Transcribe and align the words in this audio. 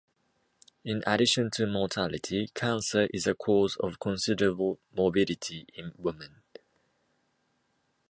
In 0.83 1.03
addition 1.05 1.51
to 1.51 1.67
mortality, 1.67 2.49
cancer 2.55 3.07
is 3.13 3.27
a 3.27 3.35
cause 3.35 3.75
of 3.79 3.99
considerable 3.99 4.79
morbidity 4.91 5.67
in 5.75 5.91
women. 5.95 6.41